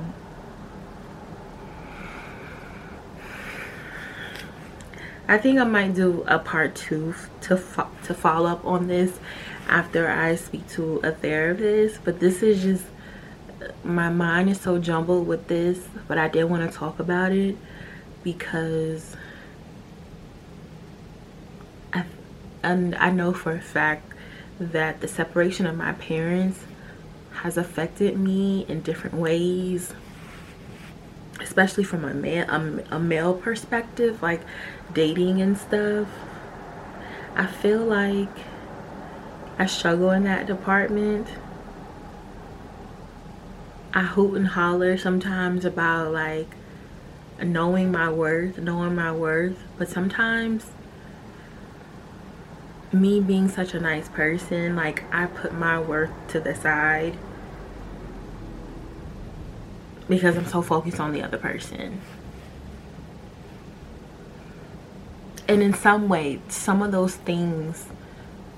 I 5.29 5.37
think 5.37 5.59
I 5.59 5.63
might 5.63 5.93
do 5.93 6.23
a 6.27 6.39
part 6.39 6.73
two 6.73 7.13
to 7.41 7.55
fo 7.55 7.87
to 8.05 8.15
follow 8.15 8.49
up 8.49 8.65
on 8.65 8.87
this 8.87 9.19
after 9.67 10.09
I 10.09 10.35
speak 10.35 10.67
to 10.69 10.97
a 11.03 11.11
therapist. 11.11 12.03
But 12.03 12.19
this 12.19 12.41
is 12.41 12.63
just 12.63 12.83
uh, 13.61 13.67
my 13.83 14.09
mind 14.09 14.49
is 14.49 14.59
so 14.59 14.79
jumbled 14.79 15.27
with 15.27 15.47
this, 15.47 15.87
but 16.07 16.17
I 16.17 16.29
did 16.29 16.45
want 16.45 16.69
to 16.69 16.75
talk 16.75 16.97
about 16.97 17.31
it 17.31 17.55
because 18.23 19.15
I 21.93 22.05
and 22.63 22.95
I 22.95 23.11
know 23.11 23.31
for 23.31 23.51
a 23.51 23.61
fact 23.61 24.11
that 24.59 24.99
the 24.99 25.07
separation 25.07 25.67
of 25.67 25.77
my 25.77 25.93
parents 25.93 26.59
has 27.43 27.57
affected 27.57 28.17
me 28.17 28.65
in 28.67 28.81
different 28.81 29.15
ways 29.15 29.93
especially 31.41 31.83
from 31.83 32.03
a 32.03 32.13
man 32.13 32.85
a, 32.91 32.99
male 32.99 33.33
perspective 33.33 34.21
like 34.21 34.41
dating 34.93 35.41
and 35.41 35.57
stuff. 35.57 36.07
I 37.35 37.45
feel 37.45 37.79
like 37.79 38.29
i 39.57 39.65
struggle 39.65 40.11
in 40.11 40.23
that 40.23 40.47
department. 40.47 41.27
I 43.93 44.03
hoot 44.03 44.35
and 44.35 44.47
holler 44.47 44.97
sometimes 44.97 45.65
about 45.65 46.13
like 46.13 46.47
knowing 47.41 47.91
my 47.91 48.11
worth 48.11 48.57
knowing 48.57 48.93
my 48.93 49.11
worth 49.11 49.57
but 49.77 49.87
sometimes 49.87 50.65
me 52.91 53.21
being 53.21 53.47
such 53.47 53.73
a 53.73 53.79
nice 53.79 54.09
person 54.09 54.75
like 54.75 55.03
i 55.09 55.25
put 55.25 55.53
my 55.53 55.79
worth 55.79 56.11
to 56.27 56.41
the 56.41 56.53
side 56.53 57.17
because 60.09 60.35
I'm 60.35 60.47
so 60.47 60.61
focused 60.61 60.99
on 60.99 61.13
the 61.13 61.21
other 61.21 61.37
person. 61.37 62.01
And 65.47 65.63
in 65.63 65.73
some 65.73 66.09
way, 66.09 66.41
some 66.49 66.81
of 66.81 66.91
those 66.91 67.15
things 67.15 67.87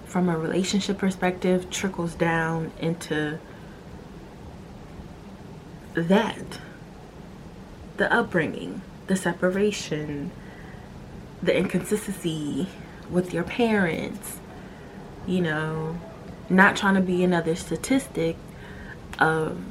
from 0.05 0.27
a 0.27 0.37
relationship 0.37 0.97
perspective 0.97 1.69
trickles 1.69 2.15
down 2.15 2.71
into 2.79 3.37
that. 5.93 6.59
The 7.97 8.11
upbringing, 8.11 8.81
the 9.07 9.15
separation, 9.15 10.31
the 11.43 11.55
inconsistency 11.55 12.67
with 13.09 13.33
your 13.33 13.43
parents, 13.43 14.39
you 15.27 15.41
know, 15.41 15.99
not 16.49 16.75
trying 16.75 16.95
to 16.95 17.01
be 17.01 17.23
another 17.23 17.55
statistic 17.55 18.35
of 19.19 19.61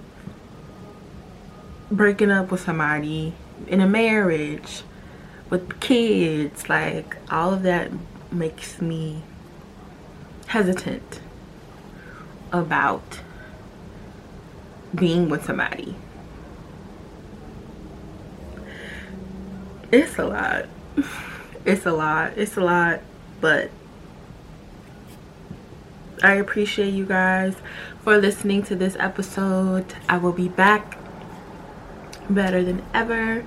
breaking 1.90 2.30
up 2.30 2.50
with 2.50 2.60
somebody 2.60 3.34
in 3.66 3.80
a 3.80 3.86
marriage 3.86 4.82
with 5.48 5.80
kids 5.80 6.68
like 6.68 7.16
all 7.30 7.52
of 7.52 7.62
that 7.62 7.90
makes 8.30 8.80
me 8.80 9.22
hesitant 10.46 11.20
about 12.52 13.20
being 14.94 15.28
with 15.28 15.44
somebody. 15.44 15.94
It's 19.92 20.18
a 20.18 20.24
lot. 20.24 20.66
It's 21.64 21.84
a 21.86 21.92
lot. 21.92 22.32
It's 22.36 22.56
a 22.56 22.60
lot 22.60 23.00
but 23.40 23.70
I 26.22 26.34
appreciate 26.34 26.92
you 26.92 27.06
guys 27.06 27.56
for 28.02 28.18
listening 28.18 28.62
to 28.64 28.76
this 28.76 28.96
episode. 28.98 29.94
I 30.08 30.18
will 30.18 30.32
be 30.32 30.48
back 30.48 30.98
better 32.34 32.62
than 32.62 32.82
ever 32.94 33.44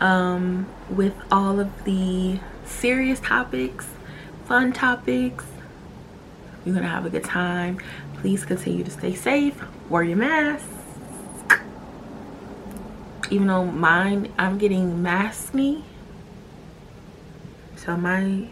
um, 0.00 0.66
with 0.88 1.14
all 1.30 1.60
of 1.60 1.84
the 1.84 2.38
serious 2.64 3.20
topics, 3.20 3.88
fun 4.46 4.72
topics. 4.72 5.44
You're 6.64 6.74
gonna 6.74 6.88
have 6.88 7.06
a 7.06 7.10
good 7.10 7.24
time. 7.24 7.78
Please 8.14 8.44
continue 8.44 8.84
to 8.84 8.90
stay 8.90 9.14
safe, 9.14 9.62
wear 9.88 10.02
your 10.02 10.16
mask. 10.16 10.66
Even 13.30 13.46
though 13.46 13.64
mine, 13.64 14.32
I'm 14.38 14.58
getting 14.58 15.02
maskne. 15.02 15.82
So 17.76 17.96
my 17.96 18.48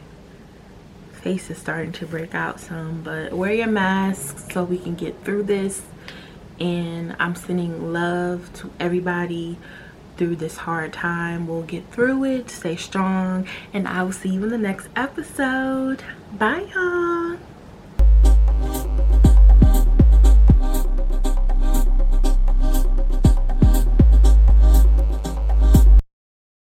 face 1.12 1.51
is 1.51 1.59
starting 1.59 1.93
to 1.93 2.07
break 2.07 2.35
out 2.35 2.61
some, 2.61 3.03
but 3.03 3.33
wear 3.33 3.53
your 3.53 3.67
mask 3.67 4.51
so 4.53 4.64
we 4.64 4.79
can 4.79 4.95
get 4.95 5.23
through 5.25 5.43
this. 5.43 5.83
And 6.61 7.14
I'm 7.18 7.35
sending 7.35 7.92
love 7.92 8.53
to 8.55 8.71
everybody 8.81 9.59
through 10.16 10.37
this 10.37 10.59
hard 10.59 10.92
time. 10.92 11.47
We'll 11.47 11.62
get 11.62 11.90
through 11.92 12.25
it, 12.25 12.51
stay 12.51 12.77
strong, 12.77 13.47
and 13.73 13.87
I 13.87 14.03
will 14.03 14.12
see 14.12 14.31
you 14.31 14.42
in 14.44 14.51
the 14.51 14.59
next 14.59 14.88
episode. 14.97 16.03
Bye, 16.33 16.68
y'all. 16.75 17.38